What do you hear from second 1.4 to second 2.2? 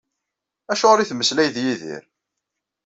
d Yidir?